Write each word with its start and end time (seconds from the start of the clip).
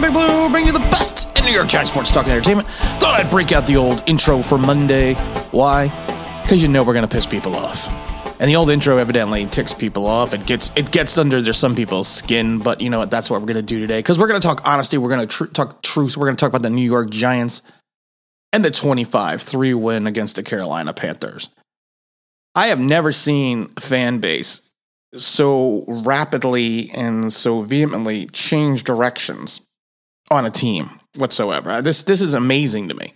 I'm 0.00 0.14
Big 0.14 0.14
Blue, 0.14 0.48
bring 0.48 0.64
you 0.64 0.72
the 0.72 0.78
best 0.78 1.28
in 1.36 1.44
New 1.44 1.52
York 1.52 1.68
Giants 1.68 1.90
sports 1.90 2.10
talk 2.10 2.24
and 2.24 2.32
entertainment. 2.32 2.66
Thought 2.68 3.20
I'd 3.20 3.30
break 3.30 3.52
out 3.52 3.66
the 3.66 3.76
old 3.76 4.02
intro 4.06 4.42
for 4.42 4.56
Monday. 4.56 5.12
Why? 5.50 5.88
Because 6.42 6.62
you 6.62 6.68
know 6.68 6.82
we're 6.82 6.94
gonna 6.94 7.06
piss 7.06 7.26
people 7.26 7.54
off. 7.54 7.86
And 8.40 8.48
the 8.48 8.56
old 8.56 8.70
intro 8.70 8.96
evidently 8.96 9.44
ticks 9.44 9.74
people 9.74 10.06
off. 10.06 10.32
It 10.32 10.46
gets 10.46 10.72
it 10.74 10.90
gets 10.90 11.18
under 11.18 11.42
there's 11.42 11.58
some 11.58 11.76
people's 11.76 12.08
skin, 12.08 12.60
but 12.60 12.80
you 12.80 12.88
know 12.88 12.98
what? 12.98 13.10
That's 13.10 13.28
what 13.28 13.42
we're 13.42 13.46
gonna 13.46 13.60
do 13.60 13.78
today. 13.78 13.98
Because 13.98 14.18
we're 14.18 14.26
gonna 14.26 14.40
talk 14.40 14.62
honesty. 14.64 14.96
We're 14.96 15.10
gonna 15.10 15.26
tr- 15.26 15.44
talk 15.44 15.82
truth. 15.82 16.16
We're 16.16 16.28
gonna 16.28 16.38
talk 16.38 16.48
about 16.48 16.62
the 16.62 16.70
New 16.70 16.80
York 16.80 17.10
Giants 17.10 17.60
and 18.54 18.64
the 18.64 18.70
25-3 18.70 19.74
win 19.74 20.06
against 20.06 20.36
the 20.36 20.42
Carolina 20.42 20.94
Panthers. 20.94 21.50
I 22.54 22.68
have 22.68 22.80
never 22.80 23.12
seen 23.12 23.66
fan 23.74 24.18
base 24.18 24.70
so 25.12 25.84
rapidly 25.86 26.90
and 26.94 27.30
so 27.30 27.60
vehemently 27.60 28.28
change 28.28 28.84
directions 28.84 29.60
on 30.30 30.46
a 30.46 30.50
team 30.50 30.90
whatsoever. 31.16 31.82
This 31.82 32.02
this 32.02 32.20
is 32.20 32.34
amazing 32.34 32.88
to 32.88 32.94
me. 32.94 33.14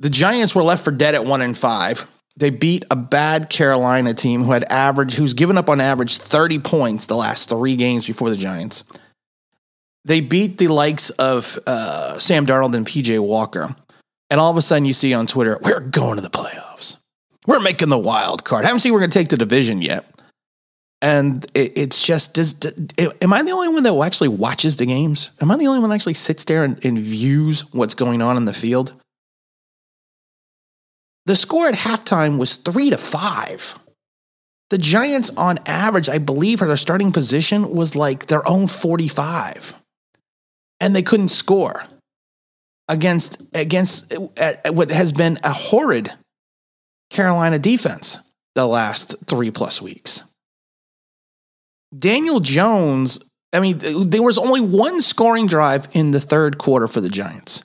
The 0.00 0.10
Giants 0.10 0.54
were 0.54 0.62
left 0.62 0.84
for 0.84 0.92
dead 0.92 1.14
at 1.14 1.24
one 1.24 1.42
and 1.42 1.56
five. 1.56 2.06
They 2.36 2.50
beat 2.50 2.84
a 2.88 2.96
bad 2.96 3.50
Carolina 3.50 4.14
team 4.14 4.44
who 4.44 4.52
had 4.52 4.64
average, 4.70 5.14
who's 5.14 5.34
given 5.34 5.58
up 5.58 5.68
on 5.68 5.80
average 5.80 6.18
30 6.18 6.60
points 6.60 7.06
the 7.06 7.16
last 7.16 7.48
three 7.48 7.74
games 7.74 8.06
before 8.06 8.30
the 8.30 8.36
Giants. 8.36 8.84
They 10.04 10.20
beat 10.20 10.58
the 10.58 10.68
likes 10.68 11.10
of 11.10 11.58
uh, 11.66 12.16
Sam 12.20 12.46
Darnold 12.46 12.76
and 12.76 12.86
PJ 12.86 13.18
Walker. 13.18 13.74
And 14.30 14.40
all 14.40 14.52
of 14.52 14.56
a 14.56 14.62
sudden 14.62 14.84
you 14.84 14.92
see 14.92 15.12
on 15.14 15.26
Twitter, 15.26 15.58
we're 15.62 15.80
going 15.80 16.16
to 16.16 16.22
the 16.22 16.30
playoffs. 16.30 16.96
We're 17.46 17.58
making 17.58 17.88
the 17.88 17.98
wild 17.98 18.44
card. 18.44 18.64
I 18.64 18.68
haven't 18.68 18.80
seen 18.80 18.92
we're 18.92 19.00
going 19.00 19.10
to 19.10 19.18
take 19.18 19.28
the 19.28 19.36
division 19.36 19.82
yet. 19.82 20.04
And 21.00 21.44
it, 21.54 21.72
it's 21.76 22.04
just, 22.04 22.34
does, 22.34 22.56
am 23.20 23.32
I 23.32 23.42
the 23.42 23.52
only 23.52 23.68
one 23.68 23.84
that 23.84 23.96
actually 23.96 24.28
watches 24.28 24.76
the 24.76 24.86
games? 24.86 25.30
Am 25.40 25.50
I 25.50 25.56
the 25.56 25.66
only 25.66 25.80
one 25.80 25.90
that 25.90 25.94
actually 25.94 26.14
sits 26.14 26.44
there 26.44 26.64
and, 26.64 26.84
and 26.84 26.98
views 26.98 27.72
what's 27.72 27.94
going 27.94 28.20
on 28.20 28.36
in 28.36 28.46
the 28.46 28.52
field? 28.52 28.94
The 31.26 31.36
score 31.36 31.68
at 31.68 31.74
halftime 31.74 32.38
was 32.38 32.56
three 32.56 32.90
to 32.90 32.96
five. 32.96 33.78
The 34.70 34.78
Giants, 34.78 35.30
on 35.36 35.58
average, 35.66 36.08
I 36.08 36.18
believe, 36.18 36.60
their 36.60 36.76
starting 36.76 37.12
position 37.12 37.70
was 37.70 37.94
like 37.94 38.26
their 38.26 38.46
own 38.48 38.66
45. 38.66 39.74
And 40.80 40.96
they 40.96 41.02
couldn't 41.02 41.28
score 41.28 41.84
against, 42.88 43.42
against 43.54 44.12
what 44.70 44.90
has 44.90 45.12
been 45.12 45.38
a 45.44 45.52
horrid 45.52 46.12
Carolina 47.10 47.58
defense 47.58 48.18
the 48.54 48.66
last 48.66 49.14
three 49.26 49.50
plus 49.50 49.80
weeks. 49.80 50.24
Daniel 51.96 52.40
Jones, 52.40 53.18
I 53.52 53.60
mean, 53.60 53.78
there 53.78 54.22
was 54.22 54.38
only 54.38 54.60
one 54.60 55.00
scoring 55.00 55.46
drive 55.46 55.88
in 55.92 56.10
the 56.10 56.20
third 56.20 56.58
quarter 56.58 56.88
for 56.88 57.00
the 57.00 57.08
Giants, 57.08 57.64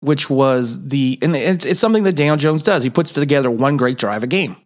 which 0.00 0.28
was 0.28 0.88
the, 0.88 1.18
and 1.22 1.36
it's, 1.36 1.64
it's 1.64 1.80
something 1.80 2.02
that 2.04 2.16
Daniel 2.16 2.36
Jones 2.36 2.62
does. 2.62 2.82
He 2.82 2.90
puts 2.90 3.12
together 3.12 3.50
one 3.50 3.76
great 3.76 3.98
drive 3.98 4.22
a 4.22 4.26
game, 4.26 4.56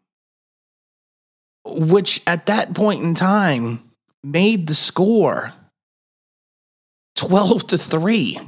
which 1.64 2.22
at 2.27 2.46
that 2.46 2.74
point 2.74 3.02
in 3.02 3.14
time 3.14 3.80
made 4.24 4.66
the 4.66 4.74
score 4.74 5.52
12 7.16 7.66
to 7.68 7.78
3. 7.78 8.38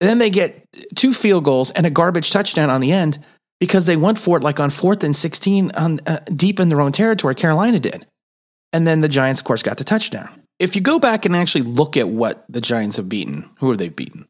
And 0.00 0.10
then 0.10 0.18
they 0.18 0.30
get 0.30 0.66
two 0.94 1.14
field 1.14 1.44
goals 1.44 1.70
and 1.70 1.86
a 1.86 1.90
garbage 1.90 2.30
touchdown 2.30 2.68
on 2.68 2.80
the 2.80 2.92
end 2.92 3.18
because 3.60 3.86
they 3.86 3.96
went 3.96 4.18
for 4.18 4.36
it 4.36 4.42
like 4.42 4.60
on 4.60 4.70
fourth 4.70 5.04
and 5.04 5.14
16 5.14 5.70
on 5.72 6.00
uh, 6.06 6.20
deep 6.34 6.60
in 6.60 6.68
their 6.68 6.80
own 6.80 6.92
territory. 6.92 7.34
Carolina 7.34 7.78
did. 7.78 8.06
And 8.72 8.86
then 8.86 9.00
the 9.00 9.08
Giants, 9.08 9.40
of 9.40 9.44
course, 9.44 9.62
got 9.62 9.78
the 9.78 9.84
touchdown. 9.84 10.42
If 10.58 10.74
you 10.74 10.82
go 10.82 10.98
back 10.98 11.24
and 11.24 11.34
actually 11.34 11.62
look 11.62 11.96
at 11.96 12.08
what 12.08 12.44
the 12.48 12.60
Giants 12.60 12.96
have 12.96 13.08
beaten, 13.08 13.50
who 13.58 13.68
have 13.68 13.78
they 13.78 13.88
beaten? 13.88 14.28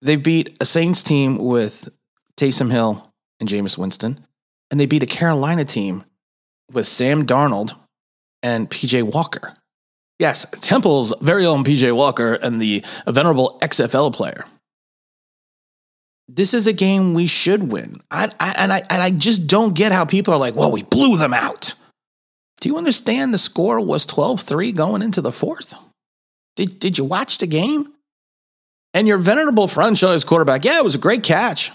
They 0.00 0.16
beat 0.16 0.56
a 0.60 0.64
Saints 0.64 1.02
team 1.02 1.38
with 1.38 1.88
Taysom 2.36 2.70
Hill 2.70 3.12
and 3.38 3.48
Jameis 3.48 3.78
Winston, 3.78 4.24
and 4.70 4.80
they 4.80 4.86
beat 4.86 5.02
a 5.02 5.06
Carolina 5.06 5.64
team 5.64 6.04
with 6.72 6.86
Sam 6.86 7.26
Darnold 7.26 7.74
and 8.42 8.68
PJ 8.70 9.02
Walker. 9.12 9.56
Yes, 10.18 10.46
Temple's 10.60 11.14
very 11.20 11.46
own 11.46 11.64
PJ 11.64 11.94
Walker 11.94 12.34
and 12.34 12.60
the 12.60 12.84
venerable 13.06 13.58
XFL 13.62 14.12
player 14.12 14.44
this 16.34 16.54
is 16.54 16.66
a 16.66 16.72
game 16.72 17.14
we 17.14 17.26
should 17.26 17.70
win. 17.70 18.00
I, 18.10 18.30
I, 18.40 18.54
and 18.56 18.72
I 18.72 18.82
and 18.88 19.02
I 19.02 19.10
just 19.10 19.46
don't 19.46 19.74
get 19.74 19.92
how 19.92 20.04
people 20.04 20.32
are 20.32 20.40
like, 20.40 20.54
well, 20.54 20.72
we 20.72 20.82
blew 20.82 21.16
them 21.16 21.34
out. 21.34 21.74
Do 22.60 22.68
you 22.68 22.78
understand 22.78 23.34
the 23.34 23.38
score 23.38 23.80
was 23.80 24.06
12-3 24.06 24.74
going 24.74 25.02
into 25.02 25.20
the 25.20 25.32
fourth? 25.32 25.74
Did, 26.54 26.78
did 26.78 26.96
you 26.96 27.04
watch 27.04 27.38
the 27.38 27.48
game? 27.48 27.88
And 28.94 29.08
your 29.08 29.18
venerable 29.18 29.66
franchise 29.66 30.22
quarterback, 30.22 30.64
yeah, 30.64 30.78
it 30.78 30.84
was 30.84 30.94
a 30.94 30.98
great 30.98 31.24
catch. 31.24 31.72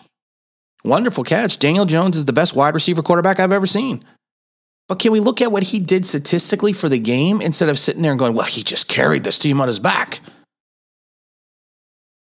Wonderful 0.85 1.25
catch. 1.25 1.59
Daniel 1.59 1.85
Jones 1.85 2.15
is 2.15 2.23
the 2.25 2.31
best 2.31 2.55
wide 2.55 2.73
receiver 2.73 3.01
quarterback 3.01 3.39
I've 3.39 3.51
ever 3.51 3.65
seen. 3.65 4.05
But 4.87 4.99
can 4.99 5.11
we 5.11 5.19
look 5.19 5.41
at 5.41 5.51
what 5.51 5.63
he 5.63 5.79
did 5.79 6.05
statistically 6.05 6.71
for 6.71 6.87
the 6.87 6.99
game 6.99 7.41
instead 7.41 7.67
of 7.67 7.77
sitting 7.77 8.01
there 8.01 8.11
and 8.11 8.19
going, 8.19 8.33
well, 8.33 8.45
he 8.45 8.63
just 8.63 8.87
carried 8.87 9.25
this 9.25 9.39
team 9.39 9.59
on 9.59 9.67
his 9.67 9.79
back? 9.79 10.21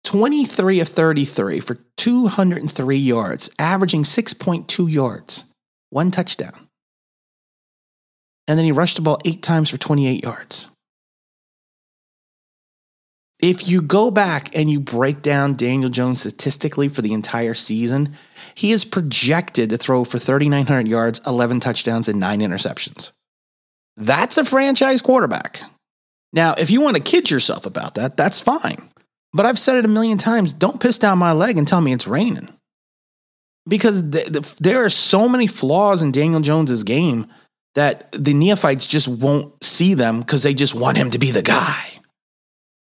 23 0.07 0.79
of 0.79 0.87
33 0.87 1.59
for 1.59 1.75
203 1.97 2.95
yards, 2.95 3.49
averaging 3.59 4.03
6.2 4.03 4.89
yards, 4.89 5.43
one 5.89 6.11
touchdown. 6.11 6.69
And 8.47 8.57
then 8.57 8.63
he 8.63 8.71
rushed 8.71 8.95
the 8.95 9.01
ball 9.01 9.19
eight 9.25 9.43
times 9.43 9.69
for 9.69 9.75
28 9.75 10.23
yards. 10.23 10.67
If 13.39 13.67
you 13.67 13.81
go 13.81 14.09
back 14.09 14.55
and 14.55 14.71
you 14.71 14.79
break 14.79 15.21
down 15.21 15.55
Daniel 15.55 15.89
Jones 15.89 16.21
statistically 16.21 16.87
for 16.87 17.01
the 17.01 17.11
entire 17.11 17.53
season, 17.53 18.15
he 18.55 18.71
is 18.71 18.85
projected 18.85 19.71
to 19.71 19.77
throw 19.77 20.05
for 20.05 20.19
3,900 20.19 20.87
yards, 20.87 21.19
11 21.27 21.59
touchdowns, 21.59 22.07
and 22.07 22.17
nine 22.17 22.39
interceptions. 22.39 23.11
That's 23.97 24.37
a 24.37 24.45
franchise 24.45 25.01
quarterback. 25.01 25.63
Now, 26.31 26.55
if 26.57 26.71
you 26.71 26.79
want 26.79 26.95
to 26.95 27.03
kid 27.03 27.29
yourself 27.29 27.65
about 27.65 27.95
that, 27.95 28.15
that's 28.15 28.39
fine. 28.39 28.89
But 29.33 29.45
I've 29.45 29.59
said 29.59 29.77
it 29.77 29.85
a 29.85 29.89
million 29.89 30.17
times 30.17 30.53
don't 30.53 30.79
piss 30.79 30.97
down 30.97 31.17
my 31.17 31.31
leg 31.31 31.57
and 31.57 31.67
tell 31.67 31.81
me 31.81 31.93
it's 31.93 32.07
raining. 32.07 32.49
Because 33.67 34.01
the, 34.01 34.23
the, 34.29 34.55
there 34.59 34.83
are 34.85 34.89
so 34.89 35.27
many 35.27 35.45
flaws 35.45 36.01
in 36.01 36.11
Daniel 36.11 36.39
Jones's 36.39 36.83
game 36.83 37.27
that 37.75 38.11
the 38.11 38.33
neophytes 38.33 38.85
just 38.85 39.07
won't 39.07 39.63
see 39.63 39.93
them 39.93 40.21
because 40.21 40.41
they 40.43 40.53
just 40.53 40.73
want 40.73 40.97
him 40.97 41.11
to 41.11 41.19
be 41.19 41.31
the 41.31 41.41
guy. 41.41 41.85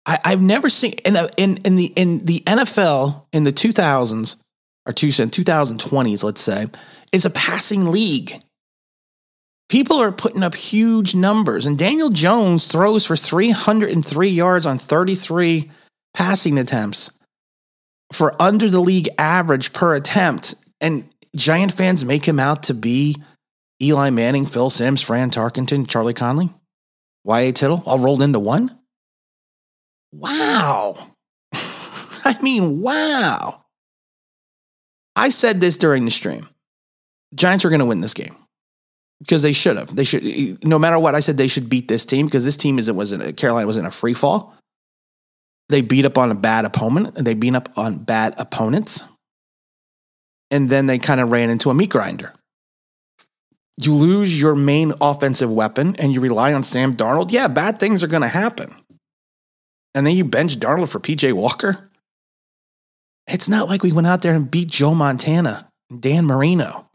I, 0.06 0.30
have 0.30 0.40
never 0.40 0.70
seen 0.70 0.94
in, 1.04 1.14
the, 1.14 1.30
in, 1.36 1.58
in 1.58 1.74
the 1.76 1.86
in 1.94 2.18
the 2.18 2.40
NFL 2.40 3.26
in 3.32 3.44
the 3.44 3.52
2000s 3.52 4.36
or 4.86 4.92
two, 4.92 5.08
2020s, 5.08 6.24
let's 6.24 6.40
say, 6.40 6.66
is 7.12 7.24
a 7.24 7.30
passing 7.30 7.90
league. 7.90 8.32
People 9.68 10.00
are 10.00 10.10
putting 10.10 10.42
up 10.42 10.54
huge 10.54 11.14
numbers, 11.14 11.66
and 11.66 11.78
Daniel 11.78 12.10
Jones 12.10 12.66
throws 12.66 13.06
for 13.06 13.16
303 13.16 14.28
yards 14.28 14.66
on 14.66 14.78
33 14.78 15.70
passing 16.14 16.58
attempts 16.58 17.10
for 18.12 18.40
under 18.40 18.68
the 18.68 18.80
league 18.80 19.08
average 19.18 19.72
per 19.72 19.94
attempt. 19.94 20.54
And 20.80 21.08
Giant 21.36 21.72
fans 21.72 22.04
make 22.04 22.26
him 22.26 22.40
out 22.40 22.64
to 22.64 22.74
be 22.74 23.16
Eli 23.82 24.10
Manning, 24.10 24.46
Phil 24.46 24.70
Simms, 24.70 25.00
Fran 25.00 25.30
Tarkenton, 25.30 25.88
Charlie 25.88 26.14
Conerly, 26.14 26.52
Y.A. 27.24 27.52
Tittle, 27.52 27.82
all 27.86 27.98
rolled 27.98 28.22
into 28.22 28.38
one. 28.38 28.76
Wow. 30.12 30.96
I 31.52 32.36
mean, 32.42 32.80
wow. 32.80 33.64
I 35.16 35.30
said 35.30 35.60
this 35.60 35.76
during 35.76 36.04
the 36.04 36.10
stream. 36.10 36.48
Giants 37.34 37.64
are 37.64 37.68
going 37.68 37.80
to 37.80 37.86
win 37.86 38.00
this 38.00 38.14
game 38.14 38.34
because 39.20 39.42
they 39.42 39.52
should 39.52 39.76
have. 39.76 39.94
They 39.94 40.04
should, 40.04 40.64
no 40.64 40.78
matter 40.78 40.98
what. 40.98 41.14
I 41.14 41.20
said 41.20 41.36
they 41.36 41.46
should 41.46 41.68
beat 41.68 41.88
this 41.88 42.04
team 42.04 42.26
because 42.26 42.44
this 42.44 42.56
team 42.56 42.78
isn't 42.78 42.94
wasn't 42.94 43.36
Carolina 43.36 43.66
was 43.66 43.76
in 43.76 43.86
a 43.86 43.90
free 43.90 44.14
fall. 44.14 44.54
They 45.70 45.80
beat 45.80 46.04
up 46.04 46.18
on 46.18 46.30
a 46.30 46.34
bad 46.34 46.64
opponent. 46.64 47.16
And 47.16 47.26
they 47.26 47.34
beat 47.34 47.54
up 47.54 47.70
on 47.76 47.98
bad 47.98 48.34
opponents. 48.38 49.02
And 50.50 50.68
then 50.68 50.86
they 50.86 50.98
kind 50.98 51.20
of 51.20 51.30
ran 51.30 51.48
into 51.48 51.70
a 51.70 51.74
meat 51.74 51.90
grinder. 51.90 52.34
You 53.78 53.94
lose 53.94 54.38
your 54.38 54.54
main 54.54 54.92
offensive 55.00 55.50
weapon 55.50 55.96
and 55.98 56.12
you 56.12 56.20
rely 56.20 56.52
on 56.52 56.62
Sam 56.62 56.96
Darnold. 56.96 57.32
Yeah, 57.32 57.48
bad 57.48 57.80
things 57.80 58.04
are 58.04 58.08
going 58.08 58.22
to 58.22 58.28
happen. 58.28 58.74
And 59.94 60.06
then 60.06 60.14
you 60.14 60.24
bench 60.24 60.58
Darnold 60.58 60.90
for 60.90 61.00
PJ 61.00 61.32
Walker. 61.32 61.88
It's 63.26 63.48
not 63.48 63.68
like 63.68 63.82
we 63.82 63.92
went 63.92 64.06
out 64.06 64.22
there 64.22 64.34
and 64.34 64.50
beat 64.50 64.68
Joe 64.68 64.94
Montana 64.94 65.70
and 65.88 66.02
Dan 66.02 66.26
Marino. 66.26 66.89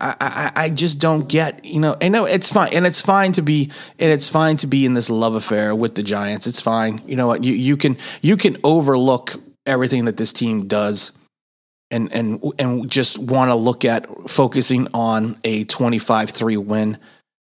I, 0.00 0.52
I, 0.54 0.70
just 0.70 0.98
don't 0.98 1.28
get, 1.28 1.64
you 1.64 1.80
know, 1.80 1.96
I 2.00 2.08
know 2.08 2.24
it's 2.24 2.50
fine. 2.50 2.72
And 2.72 2.86
it's 2.86 3.00
fine 3.00 3.32
to 3.32 3.42
be, 3.42 3.70
and 3.98 4.12
it's 4.12 4.28
fine 4.28 4.56
to 4.58 4.66
be 4.66 4.86
in 4.86 4.94
this 4.94 5.10
love 5.10 5.34
affair 5.34 5.74
with 5.74 5.94
the 5.94 6.02
Giants. 6.02 6.46
It's 6.46 6.60
fine. 6.60 7.00
You 7.06 7.16
know 7.16 7.26
what? 7.26 7.44
You, 7.44 7.54
you 7.54 7.76
can, 7.76 7.96
you 8.20 8.36
can 8.36 8.56
overlook 8.64 9.34
everything 9.66 10.06
that 10.06 10.16
this 10.16 10.32
team 10.32 10.66
does 10.66 11.12
and, 11.90 12.12
and, 12.12 12.42
and 12.58 12.90
just 12.90 13.18
want 13.18 13.50
to 13.50 13.54
look 13.54 13.84
at 13.84 14.06
focusing 14.30 14.88
on 14.94 15.38
a 15.44 15.64
25 15.64 16.30
3 16.30 16.56
win 16.56 16.98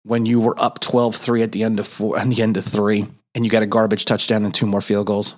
when 0.03 0.25
you 0.25 0.39
were 0.39 0.59
up 0.61 0.79
12 0.79 1.15
3 1.15 1.43
at 1.43 1.51
the 1.51 1.63
end 1.63 1.79
of 1.79 1.87
four, 1.87 2.17
at 2.17 2.29
the 2.29 2.41
end 2.41 2.57
of 2.57 2.65
three 2.65 3.05
and 3.35 3.45
you 3.45 3.51
got 3.51 3.63
a 3.63 3.67
garbage 3.67 4.05
touchdown 4.05 4.45
and 4.45 4.53
two 4.53 4.65
more 4.65 4.81
field 4.81 5.07
goals. 5.07 5.35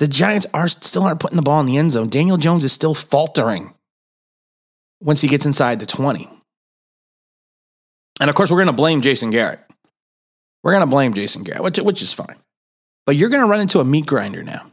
The 0.00 0.08
Giants 0.08 0.46
are 0.52 0.68
still 0.68 1.04
aren't 1.04 1.20
putting 1.20 1.36
the 1.36 1.42
ball 1.42 1.60
in 1.60 1.66
the 1.66 1.78
end 1.78 1.92
zone. 1.92 2.08
Daniel 2.08 2.36
Jones 2.36 2.64
is 2.64 2.72
still 2.72 2.94
faltering 2.94 3.74
once 5.00 5.20
he 5.20 5.28
gets 5.28 5.46
inside 5.46 5.80
the 5.80 5.86
20. 5.86 6.28
And 8.20 8.28
of 8.28 8.36
course, 8.36 8.50
we're 8.50 8.58
going 8.58 8.66
to 8.66 8.72
blame 8.72 9.00
Jason 9.00 9.30
Garrett. 9.30 9.60
We're 10.62 10.72
going 10.72 10.82
to 10.82 10.86
blame 10.86 11.14
Jason 11.14 11.42
Garrett, 11.42 11.62
which, 11.62 11.78
which 11.78 12.02
is 12.02 12.12
fine. 12.12 12.36
But 13.06 13.16
you're 13.16 13.30
going 13.30 13.42
to 13.42 13.48
run 13.48 13.60
into 13.60 13.80
a 13.80 13.84
meat 13.84 14.06
grinder 14.06 14.42
now. 14.42 14.70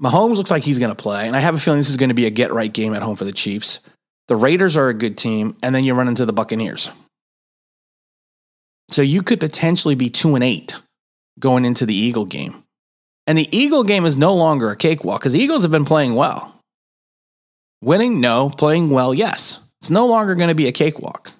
Mahomes 0.00 0.36
looks 0.36 0.50
like 0.50 0.62
he's 0.62 0.78
going 0.78 0.94
to 0.94 1.02
play, 1.02 1.26
and 1.26 1.34
I 1.34 1.40
have 1.40 1.54
a 1.54 1.58
feeling 1.58 1.80
this 1.80 1.88
is 1.88 1.96
going 1.96 2.10
to 2.10 2.14
be 2.14 2.26
a 2.26 2.30
get 2.30 2.52
right 2.52 2.70
game 2.70 2.92
at 2.92 3.02
home 3.02 3.16
for 3.16 3.24
the 3.24 3.32
Chiefs. 3.32 3.80
The 4.28 4.36
Raiders 4.36 4.76
are 4.76 4.90
a 4.90 4.94
good 4.94 5.16
team, 5.16 5.56
and 5.62 5.74
then 5.74 5.84
you 5.84 5.94
run 5.94 6.08
into 6.08 6.26
the 6.26 6.34
Buccaneers. 6.34 6.90
So 8.90 9.00
you 9.00 9.22
could 9.22 9.40
potentially 9.40 9.94
be 9.94 10.10
two 10.10 10.34
and 10.34 10.44
eight 10.44 10.76
going 11.38 11.64
into 11.64 11.86
the 11.86 11.94
Eagle 11.94 12.26
game. 12.26 12.62
And 13.26 13.36
the 13.36 13.56
Eagle 13.56 13.82
game 13.82 14.04
is 14.04 14.16
no 14.16 14.34
longer 14.34 14.70
a 14.70 14.76
cakewalk 14.76 15.20
because 15.20 15.32
the 15.32 15.40
Eagles 15.40 15.62
have 15.62 15.72
been 15.72 15.84
playing 15.84 16.14
well. 16.14 16.55
Winning, 17.82 18.20
no. 18.20 18.50
Playing 18.50 18.90
well, 18.90 19.14
yes. 19.14 19.60
It's 19.80 19.90
no 19.90 20.06
longer 20.06 20.34
going 20.34 20.48
to 20.48 20.54
be 20.54 20.66
a 20.66 20.72
cakewalk. 20.72 21.32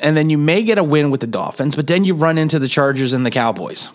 And 0.00 0.16
then 0.16 0.30
you 0.30 0.38
may 0.38 0.62
get 0.62 0.78
a 0.78 0.84
win 0.84 1.10
with 1.10 1.20
the 1.20 1.26
Dolphins, 1.26 1.76
but 1.76 1.86
then 1.86 2.04
you 2.04 2.14
run 2.14 2.38
into 2.38 2.58
the 2.58 2.68
Chargers 2.68 3.12
and 3.12 3.24
the 3.24 3.30
Cowboys. 3.30 3.90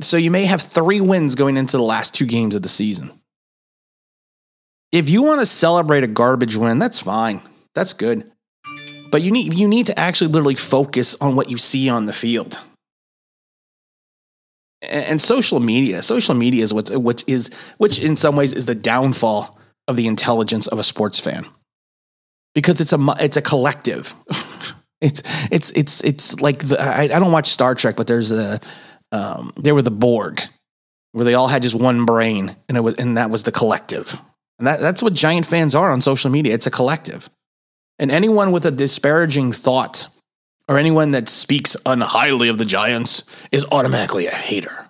So 0.00 0.16
you 0.16 0.30
may 0.30 0.44
have 0.44 0.60
three 0.60 1.00
wins 1.00 1.34
going 1.34 1.56
into 1.56 1.76
the 1.76 1.82
last 1.82 2.14
two 2.14 2.26
games 2.26 2.54
of 2.54 2.62
the 2.62 2.68
season. 2.68 3.12
If 4.92 5.08
you 5.08 5.22
want 5.22 5.40
to 5.40 5.46
celebrate 5.46 6.04
a 6.04 6.08
garbage 6.08 6.56
win, 6.56 6.78
that's 6.78 6.98
fine. 6.98 7.40
That's 7.74 7.92
good. 7.92 8.30
But 9.10 9.22
you 9.22 9.30
need 9.30 9.54
you 9.54 9.68
need 9.68 9.86
to 9.86 9.98
actually 9.98 10.28
literally 10.28 10.54
focus 10.54 11.16
on 11.20 11.34
what 11.34 11.50
you 11.50 11.58
see 11.58 11.88
on 11.88 12.06
the 12.06 12.12
field. 12.12 12.58
And 14.82 15.20
social 15.20 15.60
media, 15.60 16.02
social 16.02 16.34
media 16.34 16.64
is 16.64 16.72
what's 16.72 16.90
which 16.90 17.24
is 17.26 17.50
which 17.76 17.98
in 17.98 18.16
some 18.16 18.34
ways 18.34 18.54
is 18.54 18.66
the 18.66 18.74
downfall 18.74 19.58
of 19.86 19.96
the 19.96 20.06
intelligence 20.06 20.66
of 20.68 20.78
a 20.78 20.82
sports 20.82 21.20
fan. 21.20 21.44
Because 22.54 22.80
it's 22.80 22.92
a 22.92 22.98
it's 23.20 23.36
a 23.36 23.42
collective. 23.42 24.14
it's 25.00 25.22
it's 25.50 25.70
it's 25.72 26.02
it's 26.02 26.40
like 26.40 26.66
the 26.66 26.80
I, 26.80 27.02
I 27.02 27.06
don't 27.08 27.32
watch 27.32 27.48
Star 27.48 27.74
Trek, 27.74 27.96
but 27.96 28.06
there's 28.06 28.32
a 28.32 28.58
um, 29.12 29.52
they 29.56 29.72
were 29.72 29.82
the 29.82 29.90
Borg, 29.90 30.40
where 31.12 31.24
they 31.24 31.34
all 31.34 31.48
had 31.48 31.62
just 31.62 31.74
one 31.74 32.06
brain, 32.06 32.56
and 32.68 32.78
it 32.78 32.80
was 32.80 32.94
and 32.94 33.18
that 33.18 33.30
was 33.30 33.42
the 33.42 33.52
collective. 33.52 34.18
And 34.58 34.66
that, 34.66 34.80
that's 34.80 35.02
what 35.02 35.14
giant 35.14 35.46
fans 35.46 35.74
are 35.74 35.90
on 35.90 36.02
social 36.02 36.30
media. 36.30 36.52
It's 36.52 36.66
a 36.66 36.70
collective. 36.70 37.30
And 37.98 38.10
anyone 38.10 38.52
with 38.52 38.66
a 38.66 38.70
disparaging 38.70 39.52
thought 39.52 40.06
or 40.70 40.78
anyone 40.78 41.10
that 41.10 41.28
speaks 41.28 41.76
unhighly 41.84 42.48
of 42.48 42.56
the 42.56 42.64
Giants 42.64 43.24
is 43.50 43.66
automatically 43.72 44.28
a 44.28 44.30
hater. 44.30 44.88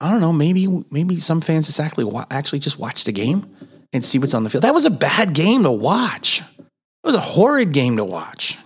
I 0.00 0.10
don't 0.10 0.20
know. 0.20 0.32
Maybe 0.32 0.66
maybe 0.90 1.20
some 1.20 1.40
fans 1.40 1.78
actually 1.78 2.12
actually 2.32 2.58
just 2.58 2.80
watch 2.80 3.04
the 3.04 3.12
game 3.12 3.48
and 3.92 4.04
see 4.04 4.18
what's 4.18 4.34
on 4.34 4.42
the 4.42 4.50
field. 4.50 4.64
That 4.64 4.74
was 4.74 4.84
a 4.84 4.90
bad 4.90 5.34
game 5.34 5.62
to 5.62 5.70
watch. 5.70 6.42
It 6.58 6.66
was 7.04 7.14
a 7.14 7.20
horrid 7.20 7.72
game 7.72 7.98
to 7.98 8.04
watch. 8.04 8.58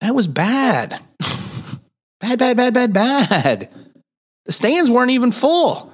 That 0.00 0.14
was 0.14 0.26
bad. 0.26 0.98
bad, 2.20 2.38
bad, 2.38 2.56
bad, 2.56 2.72
bad, 2.72 2.92
bad. 2.94 3.68
The 4.46 4.52
stands 4.52 4.90
weren't 4.90 5.10
even 5.10 5.32
full. 5.32 5.89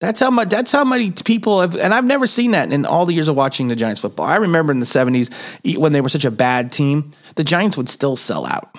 That's 0.00 0.18
how 0.18 0.30
much. 0.30 0.48
That's 0.48 0.72
how 0.72 0.84
many 0.84 1.10
people 1.10 1.60
have, 1.60 1.76
and 1.76 1.92
I've 1.92 2.06
never 2.06 2.26
seen 2.26 2.52
that 2.52 2.72
in 2.72 2.86
all 2.86 3.04
the 3.04 3.12
years 3.12 3.28
of 3.28 3.36
watching 3.36 3.68
the 3.68 3.76
Giants 3.76 4.00
football. 4.00 4.24
I 4.24 4.36
remember 4.36 4.72
in 4.72 4.80
the 4.80 4.86
'70s 4.86 5.30
when 5.76 5.92
they 5.92 6.00
were 6.00 6.08
such 6.08 6.24
a 6.24 6.30
bad 6.30 6.72
team, 6.72 7.10
the 7.36 7.44
Giants 7.44 7.76
would 7.76 7.88
still 7.88 8.16
sell 8.16 8.46
out. 8.46 8.74